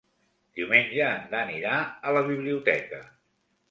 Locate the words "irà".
1.59-1.77